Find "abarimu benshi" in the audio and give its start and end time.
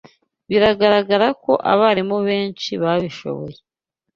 1.71-2.71